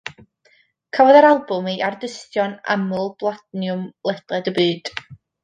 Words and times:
Cafodd 0.97 1.17
yr 1.19 1.27
albwm 1.31 1.67
ei 1.73 1.75
ardystio'n 1.89 2.57
aml 2.77 3.13
blatinwm 3.25 3.85
ledled 4.11 4.53
y 4.55 4.57
byd. 4.59 4.93